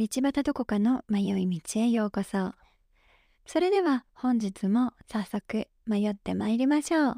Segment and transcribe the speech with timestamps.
[0.00, 2.52] 道端どこかの迷い道へようこそ。
[3.46, 7.14] それでは本日も早速迷って参りましょう。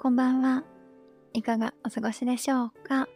[0.00, 0.64] こんばんは。
[1.34, 3.06] いかがお過ごしでしょうか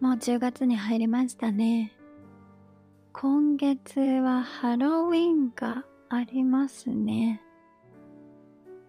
[0.00, 1.92] もう10月に入りましたね。
[3.12, 7.42] 今月はハロウィンがありますね。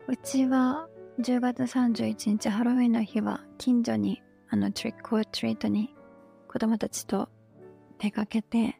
[0.07, 0.87] うちは
[1.19, 5.94] 10月31日ハロウィンの日は近所にあのトリックオートリートに
[6.55, 7.27] 子供たちと
[7.99, 8.79] 出かけて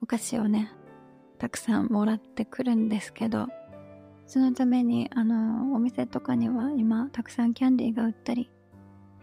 [0.00, 0.70] お菓子をね
[1.38, 3.48] たくさんもらってくるんですけど
[4.28, 8.48] そのためにあのお店とかには今たくさんキャンディーが売ったり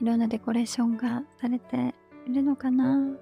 [0.02, 1.95] いろんなデコレーションがされて
[2.27, 3.16] いるのかな。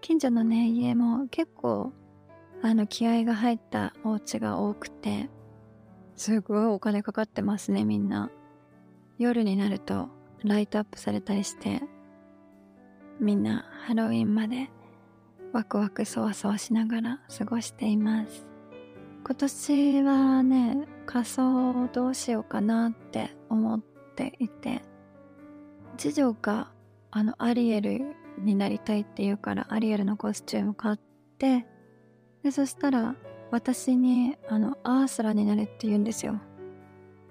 [0.00, 1.92] 近所のね家も結構
[2.62, 5.28] あの気合が入ったお家が多くて
[6.16, 8.30] すごいお金かかってますねみんな。
[9.18, 10.08] 夜になると
[10.44, 11.82] ライトアップされたりして
[13.20, 14.70] みんなハロウィンまで
[15.52, 18.46] ワクワクそわそわしながら過ごしています。
[19.22, 23.80] 今年はね仮装をどうしようかなって思っ
[24.16, 24.80] ていて
[25.98, 26.70] 次女が
[27.10, 30.98] あのアリエルになりたいって言うからアリエルのコスチューム買っ
[31.38, 31.66] て
[32.42, 33.14] でそしたら
[33.50, 36.40] 私にあのアースラになれって言うんですよ。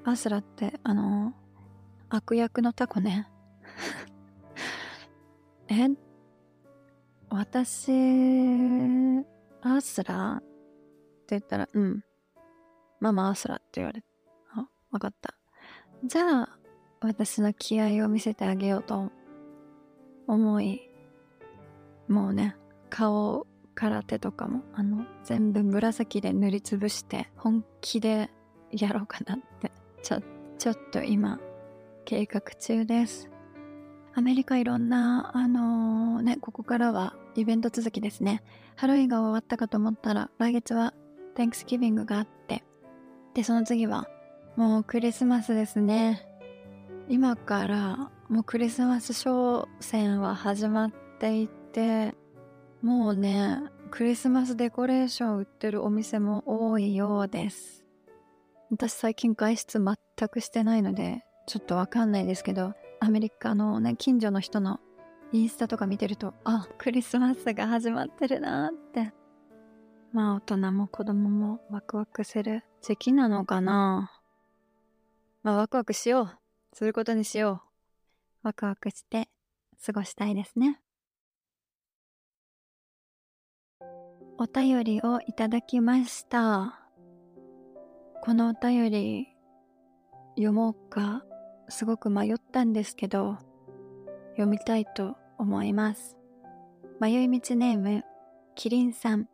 [0.03, 1.33] アースラってあの
[2.09, 3.27] 悪役のタコね。
[5.71, 5.87] え
[7.29, 10.47] 私、アースラって
[11.29, 12.03] 言ったら、うん。
[12.99, 14.03] ママアースラって言われ
[14.55, 15.35] あ、わかった。
[16.03, 16.59] じゃあ、
[17.01, 19.11] 私の気合を見せてあげようと
[20.27, 20.89] 思い、
[22.07, 22.55] もうね、
[22.89, 28.31] 顔から手とかも、あの、全部紫で塗りつぶして、本気で
[28.71, 29.71] やろうかなって、
[30.01, 30.21] ちょ、
[30.57, 31.39] ちょっと今、
[32.05, 33.29] 計画中です。
[34.19, 38.43] アメリカいろんな、あのー、ね、ここからはイベント続きですね。
[38.75, 40.93] ハロウィンが終わったかと思ったら、来月は
[41.37, 42.65] Thanksgiving があって、
[43.33, 44.09] で、その次は、
[44.57, 46.27] もうクリスマスですね。
[47.07, 52.13] 今からもうクリスマス商戦は始まっていて、
[52.81, 57.85] もうね、クリスマスデコレーション売ってるお店も多いようです。
[58.69, 64.79] 私最近外出全くしてないので、ちょっとわかんないですけど、アメリカのね、近所の人の
[65.31, 69.13] インスタとか見てると、あ、クリスマスが始まってるなって。
[70.11, 74.11] まあ大人も子供もワクワクする時期なのかな。
[75.43, 76.37] まあワクワクしよう。
[76.73, 77.63] することにしよ
[78.43, 78.47] う。
[78.47, 79.29] ワクワクして
[79.85, 80.81] 過ごしたいですね。
[84.37, 86.79] お便りをいただきました。
[88.21, 89.27] このお便り
[90.35, 91.23] 読もうか？
[91.69, 93.37] すごく迷ったんですけど、
[94.31, 96.17] 読みたいと思います。
[96.99, 98.03] 迷い道ネーム、
[98.55, 99.27] キリンさん。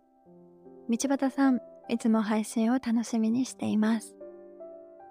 [0.90, 1.60] 道端さん、
[1.90, 4.16] いつも配信を楽しみにしています。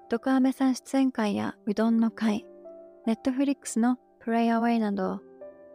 [0.09, 2.47] 毒アメさん出演会やうどんの会、
[3.07, 5.21] ネットフリックスのプレイアウェイなど、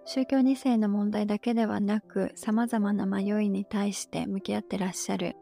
[0.05, 5.35] 宗教2世の問題だけではなく様々な迷いに対して向き合ってらっしゃる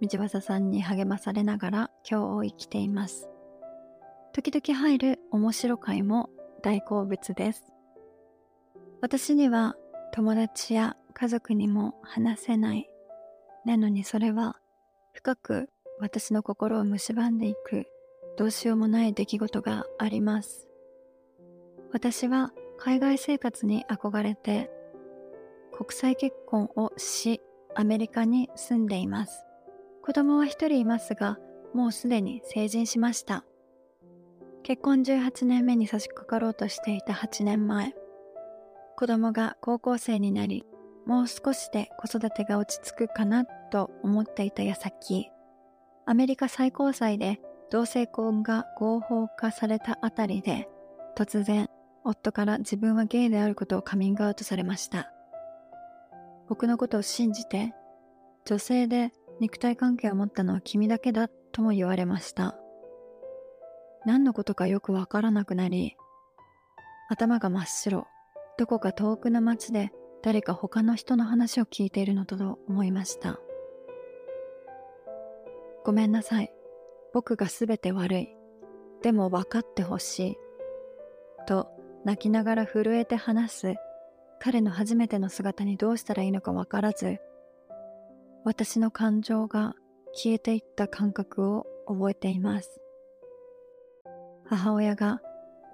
[0.00, 3.28] 道端さんに励まされながら今日を生きています。
[4.38, 6.30] 時々入る面白回も
[6.62, 7.64] 大好物です。
[9.00, 9.74] 私には
[10.12, 12.88] 友達や家族にも話せない。
[13.64, 14.54] なのにそれは
[15.12, 17.86] 深く私の心を蝕んでいく
[18.36, 20.68] どうしようもない出来事があります。
[21.92, 24.70] 私は海外生活に憧れて
[25.76, 27.40] 国際結婚をし
[27.74, 29.44] アメリカに住んでいます。
[30.00, 31.38] 子供は一人いますが
[31.74, 33.44] もうすでに成人しました。
[34.68, 37.94] 結婚18年目に差し掛かろうとしていた8年前、
[38.98, 40.66] 子供が高校生になり、
[41.06, 45.30] もう少しで子育てが落ち着くかなと思っていた矢先、
[46.04, 50.68] アメリカ最高裁で同性婚が合法化されたあたりで、
[51.16, 51.70] 突然、
[52.04, 55.10] 夫から自分はゲイであることをカミングアウトされました。
[56.46, 57.72] 僕のことを信じて、
[58.44, 62.58] 女性で肉体関係を持ったのは君だけだとも言われました。
[64.04, 65.96] 何のことかよくわからなくなり、
[67.08, 68.06] 頭が真っ白、
[68.58, 69.92] どこか遠くの街で
[70.22, 73.38] 誰か他の人の話を聞いているのと思いました。
[75.84, 76.52] ごめんなさい。
[77.14, 78.28] 僕がすべて悪い。
[79.02, 80.36] でも分かってほしい。
[81.46, 81.68] と
[82.04, 83.74] 泣きながら震えて話す
[84.40, 87.18] 彼の初めての姿にどうしたらいいのか分からず、
[88.44, 89.74] 私の感情が
[90.14, 92.80] 消えていった感覚を覚えています。
[94.48, 95.20] 母親が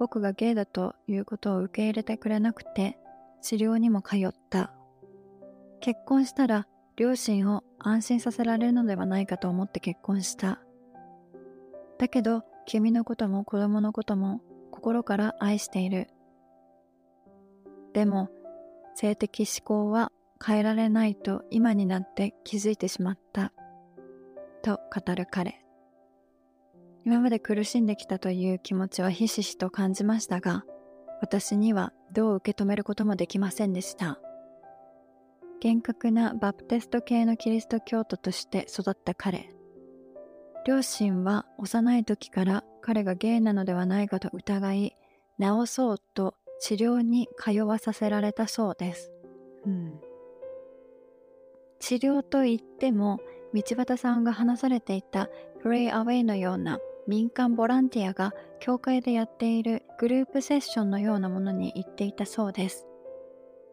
[0.00, 2.98] 僕がゲイだということを受け入れてくれなくて
[3.40, 4.72] 治療にも通った。
[5.80, 6.66] 結婚したら
[6.96, 10.60] 両親を安心させられるのではないかと思って結婚した。
[11.98, 14.40] だけど君のことも子供のことも
[14.70, 16.08] 心から愛している。
[17.92, 18.28] でも
[18.96, 20.10] 性的思考は
[20.44, 23.52] 変えられないと今になって気づいてしまった。
[24.62, 25.63] と語る彼。
[27.04, 30.64] 今まで苦しんできたという気持ちはひしひしと感じましたが、
[31.20, 34.18] 私にはどう受け止めることもできませんでした。
[35.60, 39.50] 厳格なバプテスト系のキリスト教徒として育った彼。
[40.66, 44.96] 両親は幼い時から彼がゲイなのではないかと疑い、
[45.38, 49.12] 治そうと治療に通わさせられたそうです。
[49.66, 50.00] うん、
[51.80, 53.20] 治療といっても、
[53.52, 55.28] 道端さんが話されていた
[55.60, 62.86] プレイアウェイのような民間ボランティアが教会でやっているグループセッションのようなものに行っていたそうです。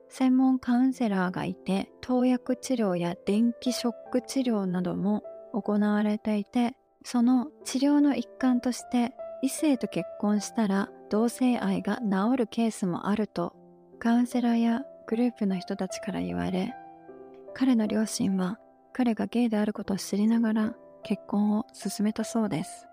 [0.09, 5.23] 専門カウンセラーがいて、投薬治療や電気ショック治療なども
[5.53, 13.53] 行われていて、その治療の一環として異性と結婚したら同性愛が治るケースもあると
[13.99, 16.73] カウンセラーやグループの人たちから言われ
[17.53, 18.59] 彼の両親は
[18.93, 20.73] 彼がゲイであることを知りながら
[21.03, 22.87] 結婚を進めたそうです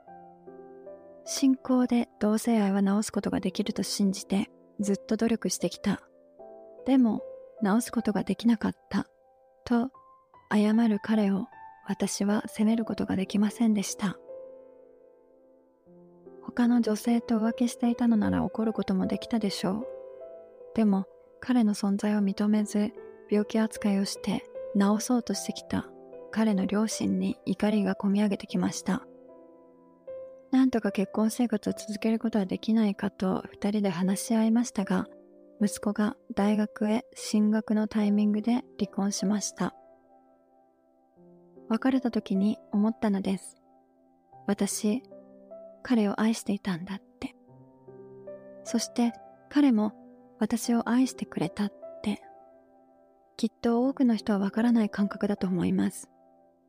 [1.30, 6.00] 信仰で同性愛は治すことができると信じてずっと努力してきた
[6.86, 7.20] でも
[7.62, 9.06] 治すことができなかった
[9.66, 9.90] と
[10.50, 11.46] 謝る彼を
[11.86, 14.18] 私は責めることができませんでした。
[16.42, 19.86] 他の女性と浮気していたのなら怒ることもできたでしょう。
[20.74, 21.04] でも
[21.40, 22.92] 彼の存在を認めず
[23.30, 24.44] 病気扱いをして
[24.74, 25.90] 治そうとしてきた
[26.30, 29.06] 彼の両親に怒りがこみ上げてきました。
[30.50, 35.06] なんとか結婚生活を続けることはできないかと二人で話し合いましたが、
[35.60, 39.74] 息子が大学へ進学のタイミングで離婚しました。
[41.68, 43.56] 別れた時に思ったのです。
[44.46, 45.02] 私、
[45.82, 47.34] 彼を愛していたんだって。
[48.64, 49.12] そして
[49.50, 49.92] 彼も
[50.38, 51.72] 私を愛してくれたっ
[52.02, 52.22] て。
[53.36, 56.08] きっと多くの人はわからない感覚だと思います。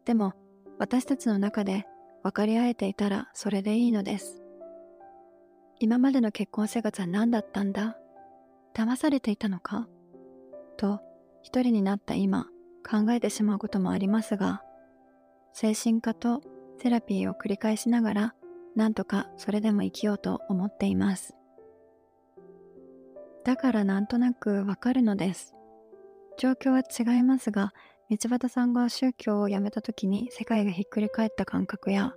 [0.05, 0.33] でも
[0.79, 1.85] 私たちの中で
[2.23, 4.41] 分かり合えていたらそれでいいのです。
[5.79, 7.97] 今までの結婚生活は何だったんだ？
[8.73, 9.87] 騙されていたのか？
[10.77, 11.01] と
[11.41, 12.47] 一人になった今
[12.89, 14.61] 考えてしまうこともありますが
[15.53, 16.41] 精神科と
[16.81, 18.35] セラピーを繰り返しながら、
[18.75, 21.35] なんとかそれでも生きようと思っています。
[23.43, 25.55] だからなんとなくわかるのです。
[26.37, 27.73] 状況は違いますが、
[28.09, 32.15] 道端さんが宗教を辞めた時に世界がひっくり返った感覚や、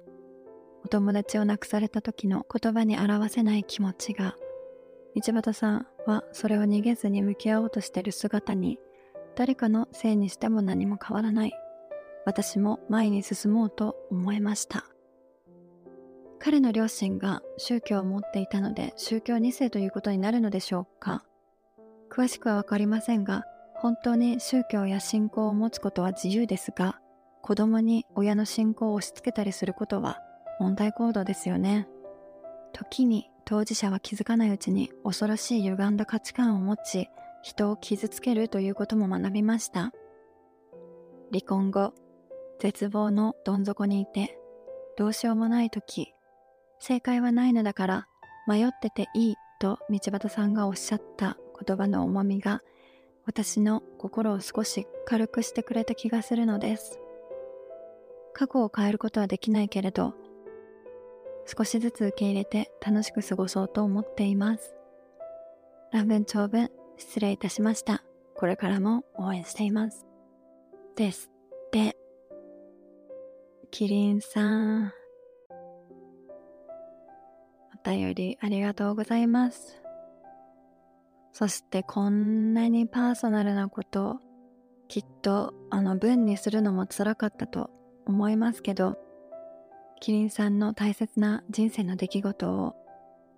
[0.84, 4.34] お友達を亡くされた時の言葉に表せない気持ちが、
[5.14, 8.78] 道端さんはそれを逃げずに向き合おうとしている姿に、
[9.36, 11.52] 誰かのせいにしても何も変わらない
[12.24, 14.84] 私も前に進もうと思いました。
[16.38, 21.24] 彼の両親が宗教を持っていたので宗教2世ということになるのでしょうか
[22.10, 23.44] 詳しくはわかりませんが、
[23.82, 27.00] 本当に宗教や信仰を持つことは自由ですが、
[27.42, 30.20] 子供に親の信仰を押し付けたりすることは
[30.60, 31.88] 問題行動ですよね。
[32.72, 37.08] 時に当事者は気づかないうちに恐ろしい歪んだ価値観を持ち、
[37.42, 39.90] 人を傷つけるということも学びました。
[41.32, 41.92] 離婚後、
[42.60, 44.38] 絶望のどん底にいて、
[44.96, 46.14] どうしようもない時、
[46.78, 48.06] 正解はないのだから
[48.46, 51.36] 迷ってていいと道端さんがおっしゃった
[51.66, 52.60] 言葉の重みが
[53.24, 56.98] 私の心を少し軽くしてくれた気がするのです。
[58.34, 60.14] 過去を変えることはできないけれど、
[61.46, 64.74] 少しずつ受け入れて楽しく過ごそうと思っています。
[65.92, 68.02] 乱文長文失礼いたしました。
[68.34, 70.06] これからも応援しています。
[70.96, 71.30] です
[71.66, 71.96] って。
[73.70, 74.92] キリンさん。
[77.84, 79.81] お便りありがとうございます。
[81.32, 84.16] そしてこんなにパーソナルなことを
[84.88, 87.70] きっとあの文にするのも辛かったと
[88.06, 88.98] 思いますけど、
[90.00, 92.74] キリンさんの大切な人生の出来事を、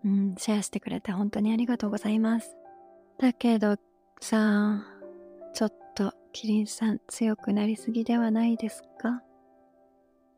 [0.05, 2.57] うん、シェアしてくれて本当にありがとうございます。
[3.19, 3.77] だけど
[4.21, 4.85] さ、
[5.53, 9.23] ちょっとキリンさん強くなりすぎではないですか？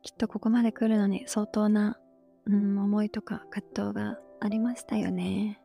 [0.03, 1.99] きっとここまで来るのに相当な、
[2.45, 5.61] うん、思いとか葛藤がありましたよね。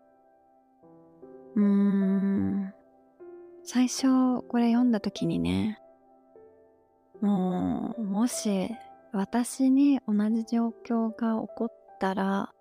[1.56, 2.74] うーん。
[3.64, 5.80] 最初これ読んだ時にね、
[7.22, 8.70] もう、もし
[9.14, 12.52] 私に同じ状況が起こったら、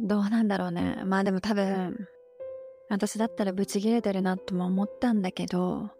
[0.00, 1.02] どうなんだろうね。
[1.04, 2.08] まあでも多分、
[2.88, 5.90] 私だったらブチギレてるなとも思ったんだけど、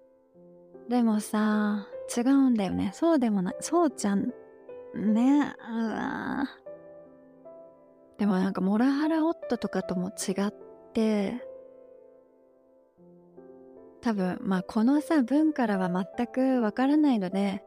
[0.88, 1.86] でもさ、
[2.16, 2.90] 違うんだよね。
[2.94, 3.56] そうでもない。
[3.60, 4.32] そうちゃん、
[4.94, 6.44] ね、うわ
[8.16, 10.52] でもなんかモラハラ夫とかとも違っ
[10.92, 11.46] て、
[14.08, 17.62] 多分、まあこのさ、文からは全くわからないので、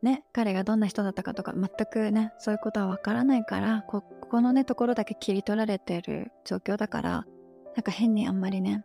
[0.00, 7.26] ね、彼がどんな人だったかとか全くね、そういうことはわからないから、ここのね、ところだけ切り取られてる状況だから、
[7.74, 8.82] なんか変にあんまりね、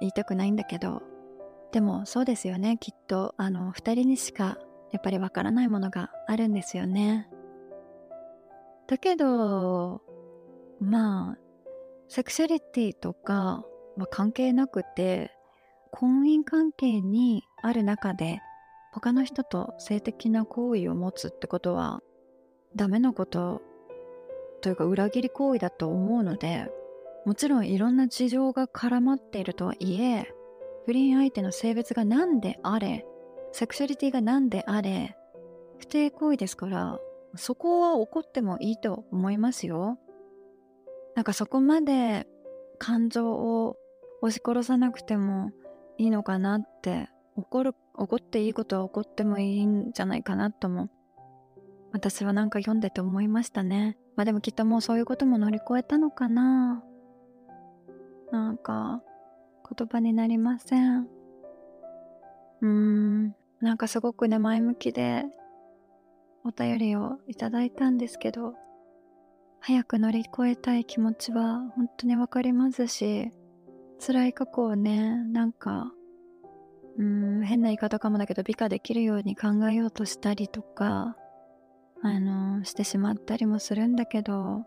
[0.00, 1.02] 言いたくないんだけど、
[1.72, 4.56] でもそうですよね、きっと、あの、二人にしか
[4.92, 7.28] やっぱりわからないものがあるんですよね。
[8.86, 10.00] だけど、
[10.80, 11.38] まあ、
[12.08, 13.66] セクシャリティとか
[13.98, 15.36] は関係なくて、
[15.92, 18.40] 婚姻関係にある中で
[18.92, 22.02] 他の人と性的な行為を持つってことは
[22.74, 23.62] ダメなこと
[24.62, 26.70] というか裏切り行為だと思うので
[27.26, 30.34] もちろんいろんな事情が絡まっているとはいえ
[30.86, 33.06] 不倫相手の性別が何であれ
[33.52, 35.16] セクシャリティが何であれ
[35.78, 36.98] 不貞行為ですから
[37.36, 39.98] そこは怒ってもいいと思いますよ。
[41.14, 42.26] なんかそこまで
[42.78, 43.76] 感情を
[44.22, 45.50] 押し殺さなくても
[45.98, 50.88] いいのかなって怒る怒っていいことは怒ってもいいんじゃないかなとも
[51.92, 53.98] 私はなんか読んでて思いましたね。
[54.16, 56.82] まあでもきっともうそういうことも乗り越えたのかな。
[58.30, 59.02] なんか
[59.76, 61.02] 言葉になりません。
[61.02, 63.34] うーん。
[63.60, 65.24] なんかすごくね前向きで
[66.44, 68.54] お便りをいただいたんですけど
[69.60, 73.30] 早く乗り越えたい気持ちは本当にわかりますし
[74.04, 75.92] 辛い過去をねなんか
[76.98, 81.16] うん変な言い方かもだけど美化できるように考えようとしたりとか
[82.02, 84.64] あのしてしまったりもするんだけど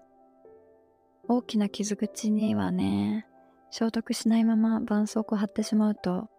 [1.28, 3.28] 大きな傷口にはね
[3.72, 6.30] 消毒しないまま絆創膏貼ってしまうと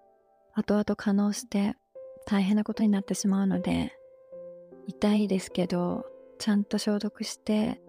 [0.55, 1.75] 後々可能して
[2.25, 3.93] 大変なことになってしまうので
[4.87, 6.07] 痛いですけど
[6.39, 7.81] ちゃんと消毒して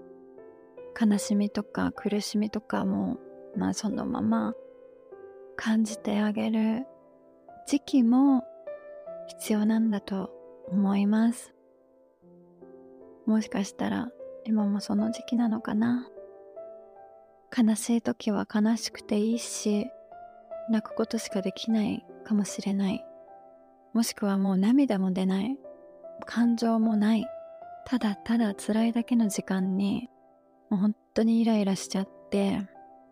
[0.99, 3.17] 悲しみとか苦しみとかも
[3.55, 4.53] まあそのまま
[5.57, 6.85] 感じてあげる
[7.65, 8.45] 時期も
[9.27, 10.31] 必要なんだと
[10.69, 11.53] 思います。
[13.25, 14.09] もしかしたら
[14.45, 16.07] 今もその時期なのかな。
[17.57, 19.87] 悲しい時は悲しくていいし、
[20.69, 23.03] 泣くことしかできないかもしれない。
[23.93, 25.57] もしくはもう涙も出ない。
[26.25, 27.25] 感情もない。
[27.85, 30.09] ただただ辛いだけの時間に、
[30.69, 32.67] もう本当にイライラしちゃって、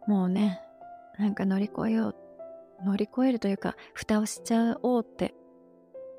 [0.07, 0.61] もうね、
[1.17, 2.14] なんか乗り越えよう
[2.83, 5.33] 乗り越えるというか蓋をしちゃおうって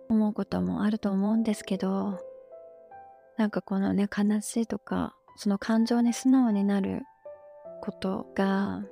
[0.08, 2.20] 思うこともあると思うんですけど
[3.36, 7.02] なんかこのね悲しいとかその感情に素直になる
[7.82, 8.84] ことが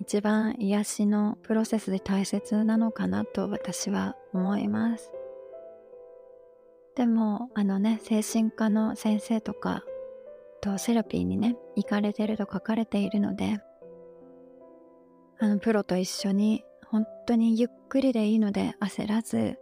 [0.00, 5.12] 一番癒しのプロセスで大切なのかなと私は思います。
[6.96, 9.82] でもあのね精神科の先生とか
[10.60, 13.58] とセラピーにね行かれてると書かれているので
[15.38, 19.58] あのプロと一緒に本当にゆっくりでいいので焦らず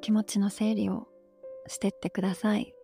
[0.00, 1.06] 気持ちの整理を
[1.68, 2.74] してってください。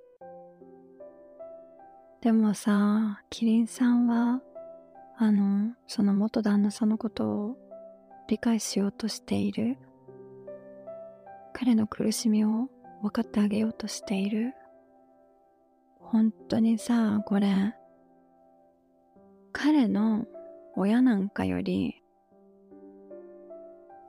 [2.21, 4.41] でもさ、キリンさんは、
[5.19, 7.57] あの、その元旦那さんのことを
[8.29, 9.77] 理解しようとしている？
[11.53, 12.69] 彼の苦しみを
[13.03, 14.53] 分かってあげようとしている？
[15.99, 17.75] 本当にさ、これ、
[19.53, 20.25] 彼の
[20.77, 21.97] 親なんかより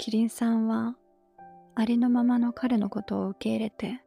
[0.04, 0.98] キリンさんは
[1.76, 4.04] ありのままの彼のことを受け入れて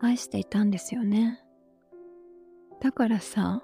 [0.00, 1.44] 愛していたんですよね。
[2.80, 3.62] だからさ、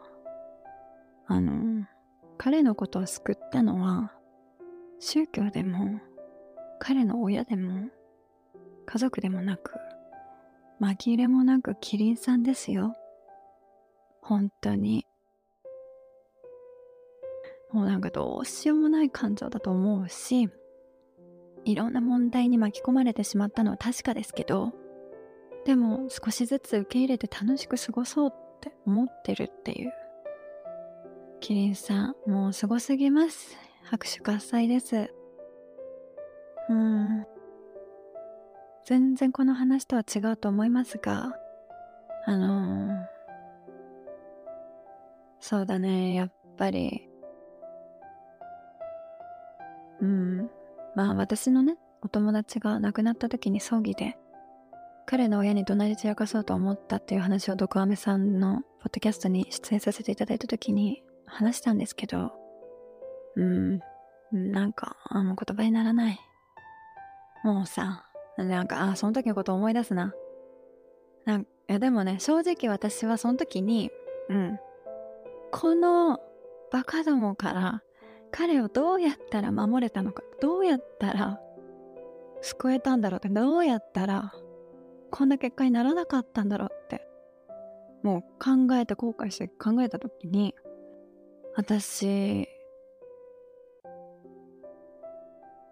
[1.27, 1.87] あの、
[2.37, 4.13] 彼のことを救ったのは
[4.99, 6.03] 宗教でも
[6.79, 7.89] 彼の親でも
[8.85, 9.73] 家族でもなく
[10.79, 12.95] 紛れもなくキリンさんですよ。
[14.21, 15.07] 本当に。
[17.73, 20.51] もうなんかどうしようもない感情だと思うし、
[21.71, 24.73] いろんな問題に巻き込まれてしまったのは確かですけど
[25.65, 29.93] でも少しずつ受け入れて楽しく過ごそうって思ってるっていう。
[31.41, 33.57] キリンさんもうすごすぎます。
[33.85, 35.12] 拍手喝采です。
[36.69, 37.27] うん。
[38.85, 41.33] 全然この話とは違うと思いますが
[42.27, 43.07] あのー、
[45.41, 46.15] そうだね。
[46.15, 47.10] やっぱり
[50.95, 54.17] まあ私のね、お友達が亡くなった時に葬儀で、
[55.07, 62.33] 彼の親に怒鳴り散らかそうと思ったっていう話をドクアメさんのポッドキャストに出演させていただいた時に話したんですけど、
[63.37, 63.81] うん、
[64.33, 66.21] なんか、あもう言葉にならない。
[67.45, 68.07] もうさ、
[68.37, 70.15] なんか、あ、その時のこと思い出すな。
[71.25, 73.91] なんいやでもね、正直私はその時に、
[74.29, 74.59] うん。
[75.53, 76.21] この
[76.71, 77.83] バカどもから
[78.31, 81.41] 彼をどうやったら守れたのか、どうやったら
[82.43, 84.33] 救えたんだろうって、どうやったら
[85.11, 87.07] こんな結果にならなかったんだろうって、
[88.03, 90.55] もう考えて後悔して考えた時に、
[91.57, 92.49] 私、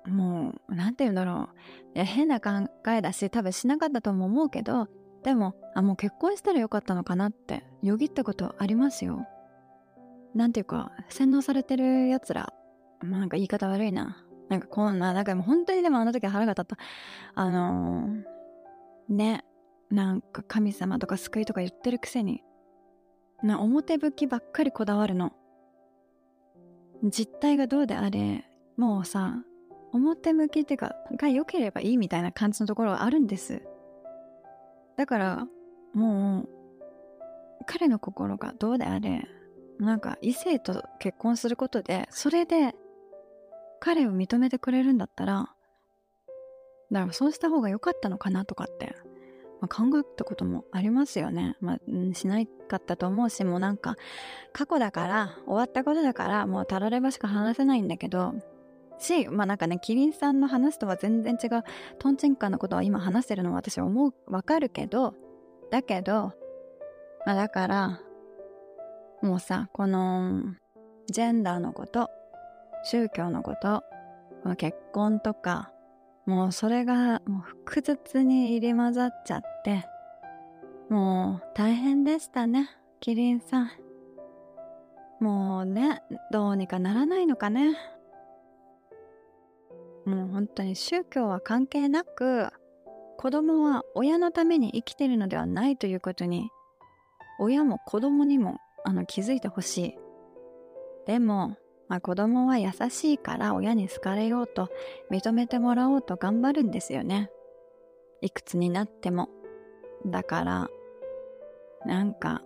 [0.07, 1.49] もう、なんて言うんだろ
[1.95, 1.97] う。
[1.97, 2.51] いや、変な考
[2.89, 4.89] えだし、多分しなかったとも思うけど、
[5.23, 9.27] でも、あ、もう結婚したらよかったのかなって、よぎったことありますよ。
[10.39, 12.53] なんていうか、洗脳されてる奴ら、
[13.01, 14.25] まあなんか言い方悪いな。
[14.49, 16.77] なんかこんな、なんかもう本当にでもあの時腹が立った。
[17.35, 19.45] あのー、ね、
[19.91, 22.45] なんか神様とか救いとか言ってるくせに、
[23.43, 25.33] な、表向きばっかりこだわるの。
[27.03, 28.45] 実態がどうであれ、
[28.77, 29.43] もうさ、
[29.93, 33.61] 表向きっていうか、が良ければいいみたいな感じのところがあるんです。
[34.97, 35.49] だから、
[35.95, 36.49] もう、
[37.67, 39.27] 彼の心がどうであれ、
[39.79, 42.75] なんか異性と結婚することで、それで
[43.81, 45.55] 彼を認めてくれるんだったら、
[46.91, 48.95] だからそうした方が良かったのかなとかって、
[49.61, 51.57] まあ、考えたこともありますよね。
[51.61, 53.97] まあ、しないかったと思うし、もうなんか
[54.53, 58.35] 過去だから、終わったことだから、もうたらればしか話せないんだけど、
[58.99, 61.63] し、まあなんかね、キリンさんの話とは全然違う、
[61.99, 65.15] トンチンカンのことは今話してるのは私は思う、わかるけど、
[65.71, 66.33] だけど、
[67.27, 68.01] まあだから、
[69.23, 70.43] もうさ、この、
[71.11, 72.11] ジェンダーのこと、
[72.85, 73.83] 宗教のこと、
[74.43, 75.73] この結婚とか、
[76.27, 79.85] もうそれがもう複雑に入り混ざっちゃって、
[80.89, 83.71] もう大変でしたね、キリンさん。
[85.21, 87.77] もうね、どうにかならないのかね。
[90.05, 92.49] もう本当に宗教は関係なく、
[93.19, 96.51] 子供は親のために生きてるのではないということに、
[97.41, 99.99] 親も子供にもあの気づいてほしい。
[101.07, 101.57] でも、
[101.89, 104.69] まあ、子供は優しいから親に好かれようと
[105.11, 107.31] 認めてもらおうと頑張るんですよね。
[108.21, 109.29] いくつになっても。
[110.07, 110.69] だから、
[111.87, 112.43] なんか、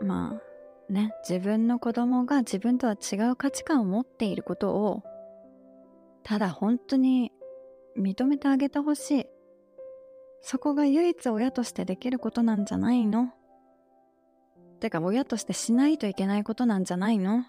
[0.00, 0.40] ま
[0.88, 5.02] あね、自分の子供が自分とは違う価値観を持っていることを、
[6.22, 7.32] ただ本当に
[7.98, 9.26] 認めてあげてほしい。
[10.40, 13.32] そこが唯一親としてできることなんじゃないの？
[14.80, 17.44] てか親としてしないといけないことなんじゃないの？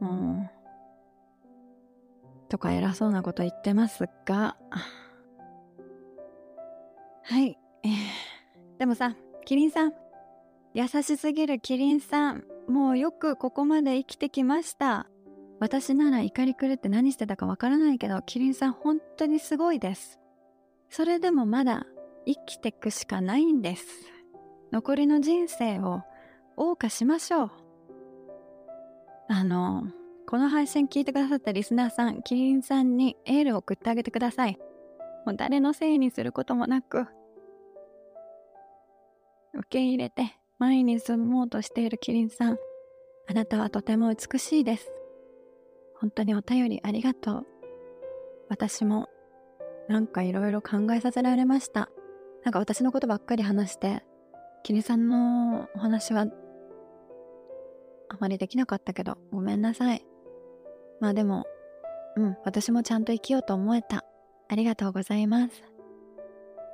[0.00, 0.50] うん。
[2.48, 4.56] とか偉そうなこと言ってますが。
[7.22, 7.58] はい。
[8.78, 9.92] でもさ、キリンさん。
[10.74, 12.44] 優しすぎるキリンさん。
[12.68, 15.06] もうよくここまで生きてきました。
[15.58, 20.20] 私なら怒り狂って何してたかわからないけど、キリンさん本当にすごいです。
[20.90, 21.86] それでもまだ
[22.26, 23.86] 生きてくしかないんです。
[24.72, 26.02] 残りの人生を
[26.56, 27.50] 謳歌しましょう。
[29.28, 29.84] あの、
[30.28, 34.58] この配信聞いてくださったリスナーさん、キリンさんにエールを送ってあげてください。
[35.24, 37.06] もう誰のせいにすることもなく、
[39.54, 42.58] 受け入れて前に進もうとしているキリンさん、
[43.28, 44.90] あなたはとても美しいです。
[46.00, 47.46] 本当にお便りありがとう。
[48.48, 49.08] 私も
[49.88, 51.88] なんかいろいろ考えさせられました。
[52.44, 54.04] なんか私のことばっかり話して、
[54.66, 56.26] キリンさんのお話は
[58.08, 60.04] あまりできなかったけど、ごめんなさい。
[60.98, 61.44] まあでも、
[62.16, 64.04] うん、私もちゃんと生きようと思えた。
[64.48, 65.52] ありがとうございます。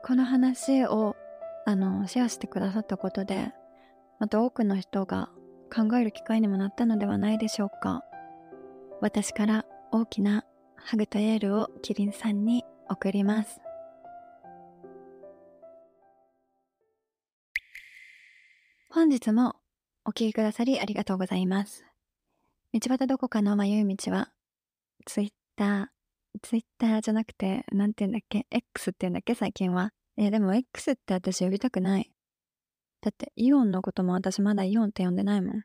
[0.07, 1.17] この話を、
[1.67, 3.53] あの、シェアしてくださったことで、
[4.19, 5.29] また多くの人が
[5.71, 8.05] 考える機会にもなったのではないでしょうか。
[9.03, 13.62] 私から大きなハグとエールをキリンさんに送ります。
[18.95, 19.57] 本日も
[20.05, 21.83] お聞きくださりありがとうございます。
[22.75, 24.29] 道端どこかの迷い道は、
[25.07, 25.87] ツイッター、
[26.43, 29.95] ツイッターじゃなくて、なんて言うんだっけ ?X って言うんだっけ最近は。
[30.19, 32.13] え、でも X って私呼びたくない。
[33.01, 35.63] だってイオンのことも私まだイオンって呼んでないもん。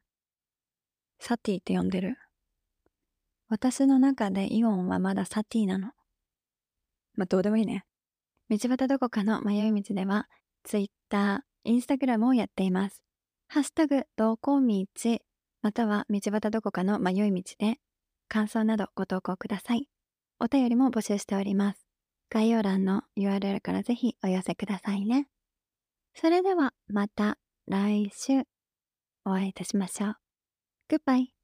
[1.20, 2.16] サティって呼んでる。
[3.50, 5.92] 私の中でイオンはまだサティなの。
[7.16, 7.84] まあ、どうでもいいね。
[8.50, 10.30] 道端どこかの迷い道では、
[10.64, 13.07] ツイッター、インスタグラムをやっています。
[13.50, 14.86] ハッシュタグ、どこ道、
[15.62, 17.78] または道端どこかの迷い道で、
[18.28, 19.88] 感想などご投稿ください。
[20.40, 21.88] お便りも募集しております。
[22.30, 25.30] 概要欄の URL からぜひお寄せくださいね。
[26.14, 28.44] それではまた来週
[29.24, 30.16] お会いいたしましょう。
[30.90, 31.37] Goodbye.